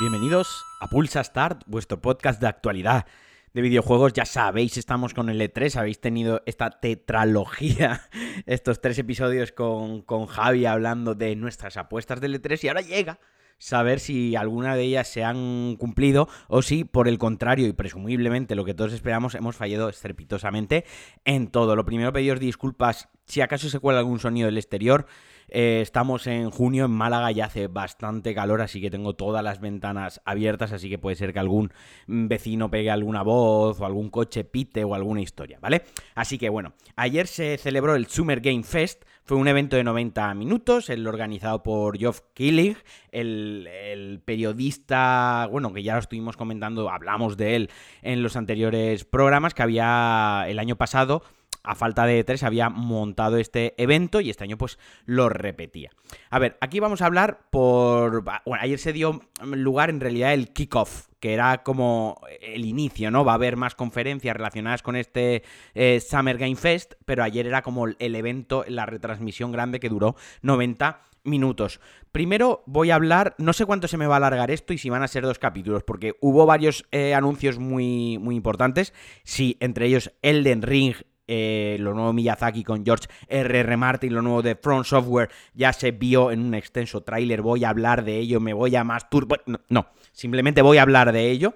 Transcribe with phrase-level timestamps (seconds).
[0.00, 3.06] Bienvenidos a Pulsa Start, vuestro podcast de actualidad
[3.52, 4.12] de videojuegos.
[4.12, 8.02] Ya sabéis, estamos con el E3, habéis tenido esta tetralogía,
[8.46, 13.18] estos tres episodios con, con Javi hablando de nuestras apuestas del E3 y ahora llega
[13.58, 18.54] saber si alguna de ellas se han cumplido o si, por el contrario, y presumiblemente
[18.54, 20.84] lo que todos esperamos, hemos fallado estrepitosamente
[21.24, 21.76] en todo.
[21.76, 25.06] Lo primero, pediros disculpas si acaso se cuela algún sonido del exterior.
[25.48, 29.60] Eh, estamos en junio en Málaga y hace bastante calor, así que tengo todas las
[29.60, 31.72] ventanas abiertas, así que puede ser que algún
[32.06, 35.82] vecino pegue alguna voz o algún coche pite o alguna historia, ¿vale?
[36.14, 40.34] Así que bueno, ayer se celebró el Summer Game Fest, fue un evento de 90
[40.34, 42.76] minutos, el organizado por Geoff Killing,
[43.10, 47.70] el, el, periodista, bueno, que ya lo estuvimos comentando, hablamos de él
[48.02, 51.22] en los anteriores programas, que había el año pasado
[51.66, 55.90] a falta de tres había montado este evento y este año pues lo repetía.
[56.30, 58.22] A ver, aquí vamos a hablar por...
[58.22, 63.24] Bueno, ayer se dio lugar en realidad el kickoff, que era como el inicio, ¿no?
[63.24, 65.42] Va a haber más conferencias relacionadas con este
[65.74, 70.14] eh, Summer Game Fest, pero ayer era como el evento, la retransmisión grande que duró
[70.42, 71.80] 90 minutos.
[72.12, 74.88] Primero voy a hablar, no sé cuánto se me va a alargar esto y si
[74.88, 78.94] van a ser dos capítulos, porque hubo varios eh, anuncios muy, muy importantes.
[79.24, 80.94] Sí, entre ellos Elden Ring
[81.28, 83.76] eh, lo nuevo Miyazaki con George R.R.
[83.76, 87.70] Martin, lo nuevo de Front Software, ya se vio en un extenso tráiler, voy a
[87.70, 89.36] hablar de ello, me voy a más turbo...
[89.46, 91.54] No, no, simplemente voy a hablar de ello.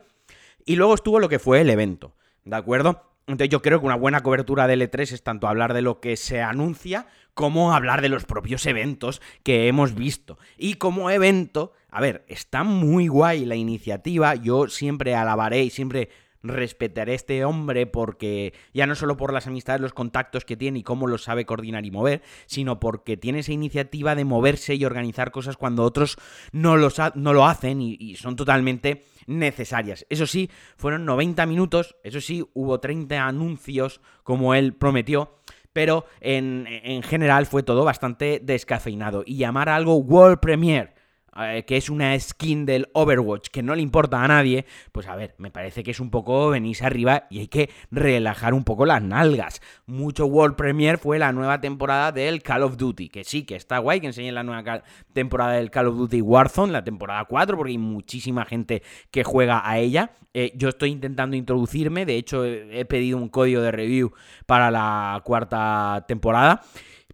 [0.64, 3.10] Y luego estuvo lo que fue el evento, ¿de acuerdo?
[3.26, 6.16] Entonces yo creo que una buena cobertura de L3 es tanto hablar de lo que
[6.16, 10.38] se anuncia como hablar de los propios eventos que hemos visto.
[10.56, 16.10] Y como evento, a ver, está muy guay la iniciativa, yo siempre alabaré y siempre
[16.42, 20.80] respetaré a este hombre porque ya no solo por las amistades, los contactos que tiene
[20.80, 24.84] y cómo los sabe coordinar y mover, sino porque tiene esa iniciativa de moverse y
[24.84, 26.16] organizar cosas cuando otros
[26.52, 26.76] no,
[27.14, 30.06] no lo hacen y, y son totalmente necesarias.
[30.08, 35.36] Eso sí, fueron 90 minutos, eso sí, hubo 30 anuncios como él prometió
[35.72, 39.22] pero en, en, general fue todo bastante descafeinado.
[39.24, 40.94] Y llamar a algo World Premiere
[41.36, 45.14] eh, que es una skin del Overwatch que no le importa a nadie, pues a
[45.14, 48.84] ver, me parece que es un poco venirse arriba y hay que relajar un poco
[48.86, 49.62] las nalgas.
[49.86, 53.78] Mucho World Premiere fue la nueva temporada del Call of Duty, que sí, que está
[53.78, 54.82] guay que enseñen la nueva
[55.12, 59.68] temporada del Call of Duty Warzone, la temporada 4, porque hay muchísima gente que juega
[59.68, 60.12] a ella.
[60.32, 64.12] Eh, yo estoy intentando introducirme, de hecho he pedido un código de review
[64.46, 66.62] para la cuarta temporada.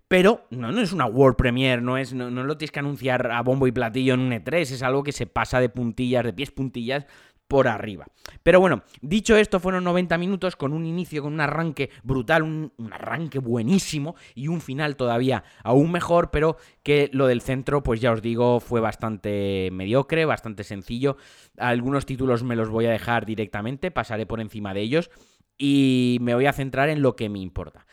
[0.08, 3.42] Pero no, no es una World Premiere, no, es, no, lo tienes que anunciar a
[3.42, 6.52] bombo y platillo en un E3, es algo que se pasa de puntillas, de pies
[6.52, 7.06] puntillas
[7.48, 8.06] por arriba.
[8.42, 12.72] Pero bueno, dicho esto, fueron 90 minutos con un inicio, con un arranque brutal, un,
[12.90, 18.12] arranque buenísimo y un final todavía aún mejor, pero que lo del centro, pues ya
[18.12, 21.16] os digo, fue bastante mediocre, bastante sencillo.
[21.56, 25.10] Algunos títulos me los voy a dejar directamente, pasaré por encima de ellos
[25.58, 27.86] y me voy a centrar en lo que me importa.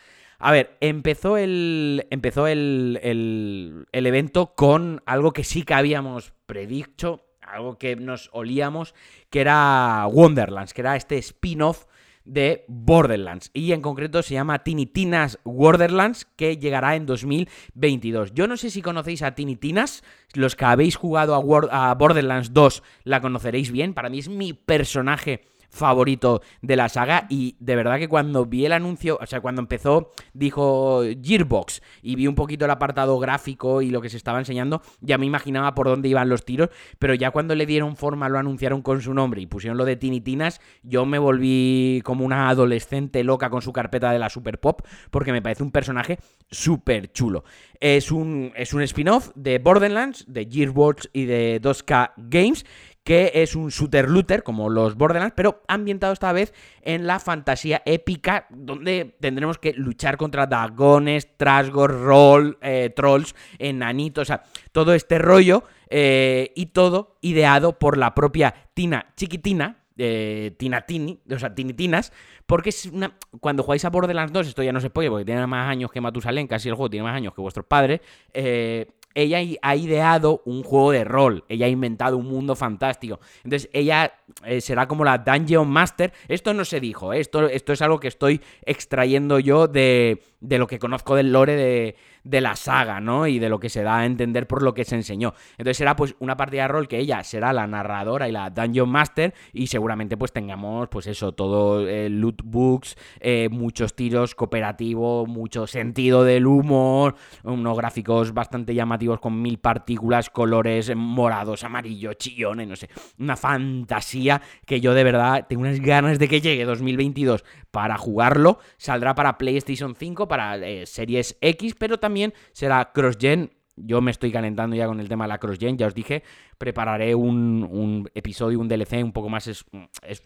[0.44, 2.06] A ver, empezó el.
[2.10, 8.28] Empezó el, el, el, evento con algo que sí que habíamos predicho, algo que nos
[8.30, 8.94] olíamos,
[9.30, 11.86] que era Wonderlands, que era este spin-off
[12.26, 13.52] de Borderlands.
[13.54, 18.34] Y en concreto se llama Tiny Tinas Wonderlands, que llegará en 2022.
[18.34, 20.04] Yo no sé si conocéis a Tiny Tinas.
[20.34, 23.94] Los que habéis jugado a, a Borderlands 2 la conoceréis bien.
[23.94, 28.64] Para mí es mi personaje favorito de la saga y de verdad que cuando vi
[28.64, 33.82] el anuncio, o sea, cuando empezó, dijo Gearbox y vi un poquito el apartado gráfico
[33.82, 37.14] y lo que se estaba enseñando, ya me imaginaba por dónde iban los tiros, pero
[37.14, 40.60] ya cuando le dieron forma, lo anunciaron con su nombre y pusieron lo de Tinitinas,
[40.82, 45.32] yo me volví como una adolescente loca con su carpeta de la Super Pop porque
[45.32, 46.18] me parece un personaje
[46.50, 47.44] súper chulo.
[47.80, 52.64] Es un, es un spin-off de Borderlands, de Gearbox y de 2K Games
[53.04, 57.82] que es un shooter looter como los Borderlands, pero ambientado esta vez en la fantasía
[57.84, 64.42] épica, donde tendremos que luchar contra dragones, trasgos, eh, trolls, enanitos, o sea,
[64.72, 71.38] todo este rollo eh, y todo ideado por la propia Tina Chiquitina, eh, Tinatini, o
[71.38, 72.12] sea, Tinitinas,
[72.46, 73.16] porque es una.
[73.40, 76.00] Cuando jugáis a Borderlands 2, esto ya no se puede, porque tiene más años que
[76.00, 78.00] Matusalén, casi el juego tiene más años que vuestros padres.
[78.32, 83.20] Eh, ella ha ideado un juego de rol, ella ha inventado un mundo fantástico.
[83.44, 84.12] Entonces ella
[84.44, 86.12] eh, será como la Dungeon Master.
[86.28, 87.20] Esto no se dijo, ¿eh?
[87.20, 91.56] esto, esto es algo que estoy extrayendo yo de, de lo que conozco del lore
[91.56, 93.26] de, de la saga, ¿no?
[93.26, 95.34] Y de lo que se da a entender por lo que se enseñó.
[95.52, 98.88] Entonces será pues una partida de rol que ella será la narradora y la Dungeon
[98.88, 105.26] Master y seguramente pues tengamos pues eso, todo eh, loot books, eh, muchos tiros cooperativo,
[105.26, 112.68] mucho sentido del humor, unos gráficos bastante llamativos con mil partículas, colores morados, amarillos, chillones,
[112.68, 112.88] no sé,
[113.18, 117.44] una fantasía que yo de verdad tengo unas ganas de que llegue 2022
[117.74, 123.50] para jugarlo, saldrá para PlayStation 5, para eh, Series X, pero también será cross-gen.
[123.74, 126.22] Yo me estoy calentando ya con el tema de la cross-gen, ya os dije,
[126.56, 129.66] prepararé un, episodio, un DLC un poco más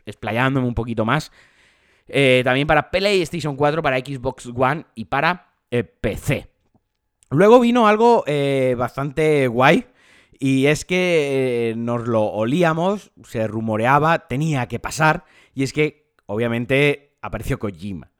[0.04, 1.32] explayándome un poquito más.
[2.06, 6.50] Eh, también para PlayStation 4, para Xbox One y para eh, PC.
[7.30, 8.24] Luego vino algo
[8.76, 9.86] bastante guay.
[10.38, 15.24] Y es que nos lo olíamos, se rumoreaba, tenía que pasar.
[15.54, 18.10] Y es que, obviamente, apareció Kojima.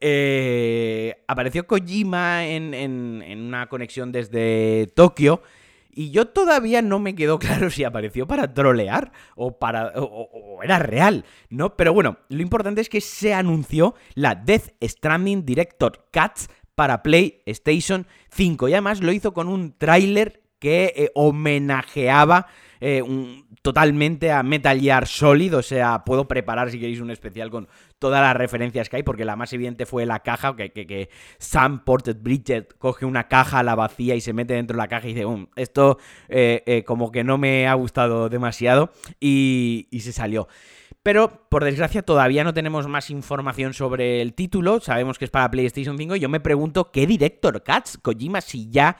[0.00, 5.42] Eh, apareció Kojima en, una conexión desde Tokio.
[5.96, 9.92] Y yo todavía no me quedó claro si apareció para trolear o para.
[9.96, 11.76] O, era real, ¿no?
[11.76, 18.06] Pero bueno, lo importante es que se anunció la Death Stranding Director Cuts para PlayStation
[18.30, 18.68] 5.
[18.68, 22.46] Y además lo hizo con un tráiler que eh, homenajeaba
[22.80, 23.02] eh,
[23.62, 27.68] totalmente a Metal Gear Solid, o sea, puedo preparar si queréis un especial con
[27.98, 31.08] todas las referencias que hay, porque la más evidente fue la caja, que, que,
[31.38, 34.88] Sam Ported Bridget coge una caja a la vacía y se mete dentro de la
[34.88, 35.98] caja y dice, um, esto
[36.28, 40.48] eh, como que no me ha gustado demasiado y, y se salió.
[41.04, 44.80] Pero, por desgracia, todavía no tenemos más información sobre el título.
[44.80, 46.16] Sabemos que es para PlayStation 5.
[46.16, 47.98] Y yo me pregunto, ¿qué director Cats?
[47.98, 48.96] Kojima, si ya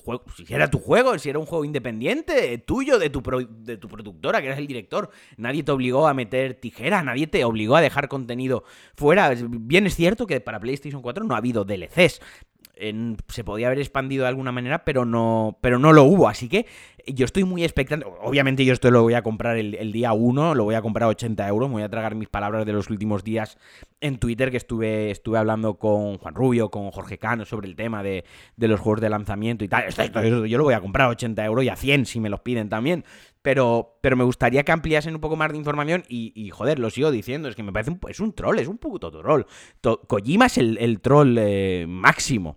[0.00, 3.88] juego, si era tu juego, si era un juego independiente, tuyo, de tu, de tu
[3.88, 7.80] productora, que eras el director, nadie te obligó a meter tijera, nadie te obligó a
[7.80, 8.64] dejar contenido
[8.94, 9.34] fuera.
[9.48, 12.20] Bien es cierto que para PlayStation 4 no ha habido DLCs,
[13.28, 16.28] se podía haber expandido de alguna manera, pero no, pero no lo hubo.
[16.28, 16.66] Así que
[17.06, 18.06] yo estoy muy expectante.
[18.22, 21.08] Obviamente yo esto lo voy a comprar el, día 1, lo voy a comprar a
[21.08, 21.68] 80 euros.
[21.68, 23.58] Me voy a tragar mis palabras de los últimos días
[24.00, 28.02] en Twitter, que estuve, estuve hablando con Juan Rubio, con Jorge Cano sobre el tema
[28.02, 28.24] de,
[28.56, 29.88] los juegos de lanzamiento y tal.
[30.48, 32.68] Yo lo voy a comprar a 80 euros y a 100 si me los piden
[32.68, 33.04] también.
[33.44, 37.10] Pero, pero me gustaría que ampliasen un poco más de información y, joder, lo sigo
[37.10, 39.42] diciendo, es que me parece un, es un troll, es un puto troll.
[40.08, 42.56] Kojima es el, troll eh, máximo.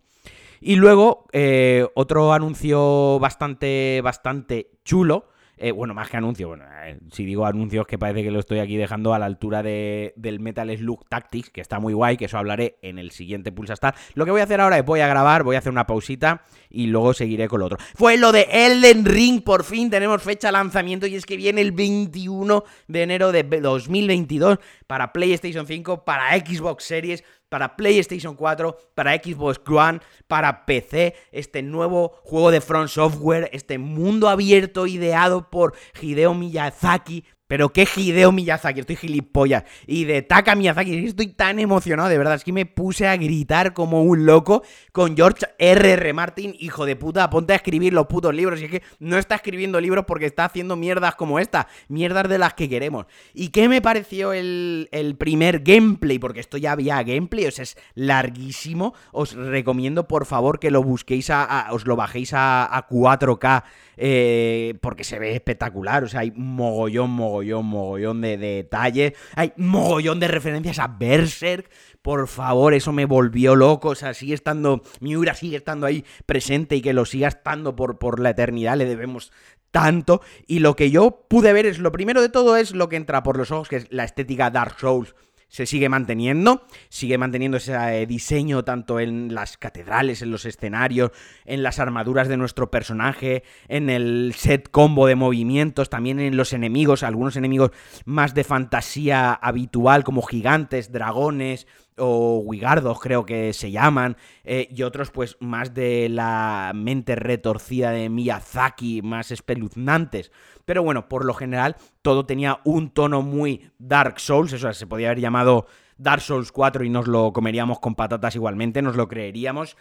[0.62, 5.28] Y luego, eh, otro anuncio bastante, bastante chulo.
[5.58, 8.60] Eh, bueno, más que anuncio, bueno, eh, si digo anuncios que parece que lo estoy
[8.60, 12.26] aquí dejando a la altura de, del Metal Slug Tactics, que está muy guay, que
[12.26, 13.96] eso hablaré en el siguiente Pulsastar.
[14.14, 16.44] Lo que voy a hacer ahora es voy a grabar, voy a hacer una pausita
[16.70, 17.80] y luego seguiré con lo otro.
[17.96, 21.62] Fue lo de Elden Ring, por fin tenemos fecha de lanzamiento y es que viene
[21.62, 28.78] el 21 de enero de 2022 para PlayStation 5, para Xbox Series para PlayStation 4,
[28.94, 35.50] para Xbox One, para PC, este nuevo juego de Front Software, este mundo abierto ideado
[35.50, 39.64] por Hideo Miyazaki, pero qué Hideo Miyazaki, estoy gilipollas.
[39.86, 42.36] Y de Taka Miyazaki, estoy tan emocionado, de verdad.
[42.36, 46.14] Es que me puse a gritar como un loco con George R.R.
[46.14, 47.30] Martin, hijo de puta.
[47.30, 48.60] Ponte a escribir los putos libros.
[48.60, 51.68] Y es que no está escribiendo libros porque está haciendo mierdas como esta.
[51.88, 53.06] Mierdas de las que queremos.
[53.34, 56.20] ¿Y qué me pareció el, primer gameplay?
[56.20, 58.94] Porque esto ya había gameplay, o sea, es larguísimo.
[59.14, 63.64] Os recomiendo, por favor, que lo busquéis a, os lo bajéis a, a 4K
[63.98, 70.20] eh, porque se ve espectacular, o sea, hay mogollón, mogollón, mogollón de, detalles, hay mogollón
[70.20, 71.70] de referencias a Berserk,
[72.02, 76.76] por favor, eso me volvió loco, o sea, sigue estando, Miura sigue estando ahí presente
[76.76, 79.32] y que lo siga estando por, por la eternidad, le debemos
[79.72, 82.96] tanto, y lo que yo pude ver es, lo primero de todo es lo que
[82.96, 85.16] entra por los ojos, que es la estética Dark Souls,
[85.48, 91.12] se sigue manteniendo, sigue manteniendo ese eh, diseño tanto en las catedrales, en los escenarios,
[91.46, 96.54] en las armaduras de nuestro personaje, en el set combo de movimientos, también en los
[96.54, 97.72] enemigos, algunos enemigos
[98.06, 104.84] más de fantasía habitual como gigantes, dragones, o Wigardos creo que se llaman, eh, y
[104.84, 110.32] otros pues más de la mente retorcida de Miyazaki, más espeluznantes.
[110.66, 115.08] Pero bueno, por lo general todo tenía un tono muy Dark Souls, eso se podía
[115.08, 119.78] haber llamado Dark Souls 4 y nos lo comeríamos con patatas igualmente, nos lo creeríamos.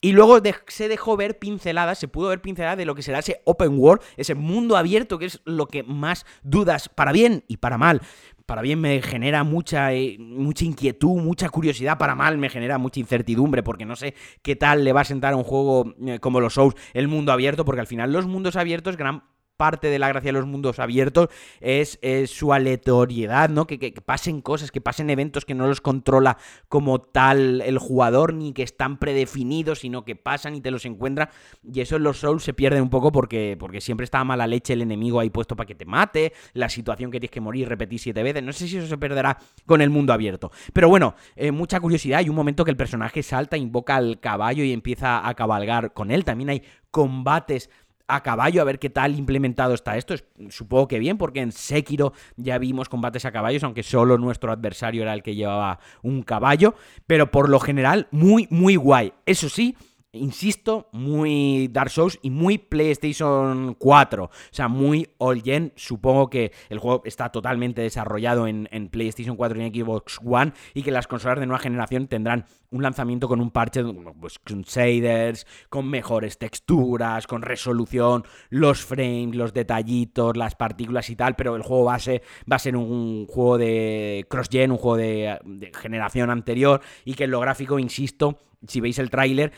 [0.00, 3.40] Y luego se dejó ver pinceladas, se pudo ver pinceladas de lo que será ese
[3.44, 7.78] open world, ese mundo abierto, que es lo que más dudas, para bien y para
[7.78, 8.02] mal,
[8.46, 13.00] para bien me genera mucha, eh, mucha inquietud, mucha curiosidad, para mal me genera mucha
[13.00, 16.40] incertidumbre, porque no sé qué tal le va a sentar a un juego eh, como
[16.40, 19.24] los Souls el mundo abierto, porque al final los mundos abiertos, gran
[19.56, 21.28] parte de la gracia de los mundos abiertos
[21.60, 23.66] es, su aleatoriedad, ¿no?
[23.66, 28.34] Que, que, pasen cosas, que pasen eventos que no los controla como tal el jugador,
[28.34, 31.30] ni que están predefinidos, sino que pasan y te los encuentra.
[31.62, 34.72] Y eso en los Souls se pierde un poco porque, porque siempre está mala leche
[34.72, 37.98] el enemigo ahí puesto para que te mate, la situación que tienes que morir, repetir
[37.98, 38.42] siete veces.
[38.42, 40.50] No sé si eso se perderá con el mundo abierto.
[40.72, 42.18] Pero bueno, eh, mucha curiosidad.
[42.18, 46.10] Hay un momento que el personaje salta, invoca al caballo y empieza a cabalgar con
[46.10, 46.24] él.
[46.24, 47.70] También hay combates
[48.08, 50.14] a caballo, a ver qué tal implementado está esto.
[50.48, 55.02] Supongo que bien, porque en Sekiro ya vimos combates a caballos, aunque solo nuestro adversario
[55.02, 56.74] era el que llevaba un caballo.
[57.06, 59.12] Pero por lo general, muy, muy guay.
[59.26, 59.76] Eso sí,
[60.12, 64.24] insisto, muy Dark Souls y muy PlayStation 4.
[64.24, 65.72] O sea, muy all gen.
[65.76, 70.82] Supongo que el juego está totalmente desarrollado en, PlayStation 4 y en Xbox One y
[70.82, 73.82] que las consolas de nueva generación tendrán un lanzamiento con un parche
[74.20, 81.16] pues, con shaders, con mejores texturas, con resolución, los frames, los detallitos, las partículas y
[81.16, 85.38] tal, pero el juego base va a ser un juego de cross-gen, un juego de,
[85.44, 89.52] de generación anterior y que en lo gráfico, insisto, si veis el tráiler,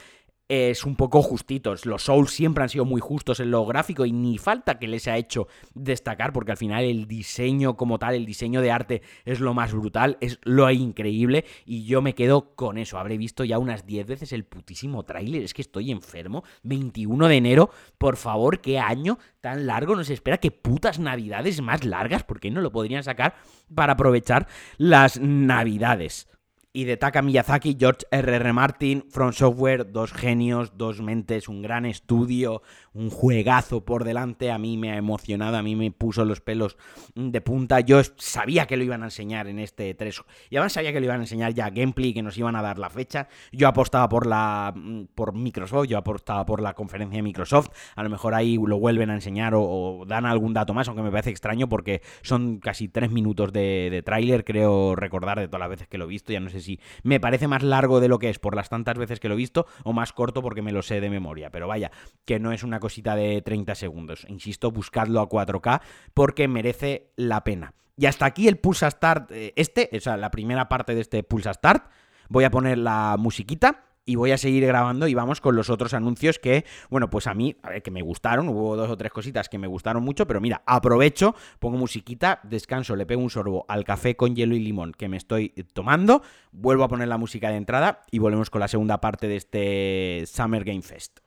[0.48, 1.84] es un poco justitos.
[1.84, 5.06] Los Souls siempre han sido muy justos en lo gráfico y ni falta que les
[5.06, 9.40] ha hecho destacar porque al final el diseño como tal, el diseño de arte es
[9.40, 12.98] lo más brutal, es lo increíble y yo me quedo con eso.
[12.98, 16.44] Habré visto ya unas 10 veces el putísimo tráiler, es que estoy enfermo.
[16.62, 21.84] 21 de enero, por favor, qué año tan largo nos espera, qué putas navidades más
[21.84, 23.36] largas, porque no lo podrían sacar
[23.74, 26.26] para aprovechar las navidades
[26.72, 28.52] y de Taka Miyazaki, George R.R.
[28.52, 32.62] Martin, From Software, dos genios, dos mentes, un gran estudio,
[32.94, 34.50] un juegazo por delante.
[34.50, 36.76] A mí me ha emocionado, a mí me puso los pelos
[37.14, 37.80] de punta.
[37.80, 40.22] Yo sabía que lo iban a enseñar en este 3.
[40.50, 42.78] Y además sabía que lo iban a enseñar ya gameplay, que nos iban a dar
[42.78, 43.28] la fecha.
[43.52, 44.74] Yo apostaba por la
[45.14, 47.68] por Microsoft, yo apostaba por la conferencia de Microsoft.
[47.96, 51.10] A lo mejor ahí lo vuelven a enseñar o, dan algún dato más, aunque me
[51.10, 55.70] parece extraño porque son casi tres minutos de, de tráiler, creo recordar de todas las
[55.70, 56.32] veces que lo he visto.
[56.32, 58.98] Ya no sé si me parece más largo de lo que es por las tantas
[58.98, 61.50] veces que lo he visto o más corto porque me lo sé de memoria.
[61.50, 61.90] Pero vaya,
[62.24, 64.24] que no es una cosita de 30 segundos.
[64.28, 65.82] Insisto, buscadlo a 4K
[66.14, 67.74] porque merece la pena.
[67.98, 71.22] Y hasta aquí el Pulsa Start, eh, este, o sea, la primera parte de este
[71.22, 71.84] Pulsa Start.
[72.30, 75.92] Voy a poner la musiquita y voy a seguir grabando y vamos con los otros
[75.92, 79.12] anuncios que, bueno, pues a mí, a ver, que me gustaron, hubo dos o tres
[79.12, 83.66] cositas que me gustaron mucho, pero mira, aprovecho, pongo musiquita, descanso, le pego un sorbo
[83.68, 87.50] al café con hielo y limón que me estoy tomando, vuelvo a poner la música
[87.50, 91.18] de entrada y volvemos con la segunda parte de este Summer Game Fest.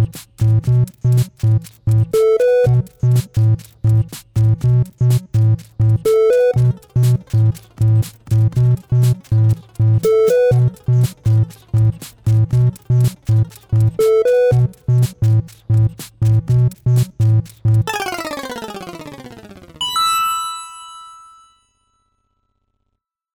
[0.00, 1.19] Thank you.